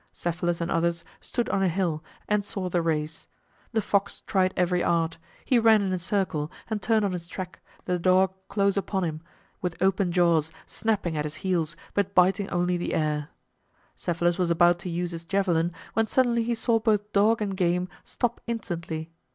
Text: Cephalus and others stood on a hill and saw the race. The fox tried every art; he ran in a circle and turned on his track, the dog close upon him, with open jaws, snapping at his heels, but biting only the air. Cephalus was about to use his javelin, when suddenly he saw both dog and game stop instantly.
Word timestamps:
Cephalus 0.13 0.59
and 0.61 0.71
others 0.71 1.05
stood 1.19 1.47
on 1.49 1.61
a 1.61 1.67
hill 1.69 2.03
and 2.27 2.43
saw 2.43 2.69
the 2.69 2.81
race. 2.81 3.27
The 3.71 3.83
fox 3.83 4.21
tried 4.25 4.51
every 4.57 4.83
art; 4.83 5.19
he 5.45 5.59
ran 5.59 5.83
in 5.83 5.93
a 5.93 5.99
circle 5.99 6.51
and 6.71 6.81
turned 6.81 7.05
on 7.05 7.11
his 7.11 7.27
track, 7.27 7.59
the 7.85 7.99
dog 7.99 8.33
close 8.47 8.75
upon 8.77 9.03
him, 9.03 9.21
with 9.61 9.79
open 9.79 10.11
jaws, 10.11 10.51
snapping 10.65 11.15
at 11.15 11.25
his 11.25 11.35
heels, 11.45 11.75
but 11.93 12.15
biting 12.15 12.49
only 12.49 12.77
the 12.77 12.95
air. 12.95 13.29
Cephalus 13.95 14.39
was 14.39 14.49
about 14.49 14.79
to 14.79 14.89
use 14.89 15.11
his 15.11 15.23
javelin, 15.23 15.71
when 15.93 16.07
suddenly 16.07 16.41
he 16.41 16.55
saw 16.55 16.79
both 16.79 17.13
dog 17.13 17.39
and 17.39 17.55
game 17.55 17.87
stop 18.03 18.41
instantly. 18.47 19.11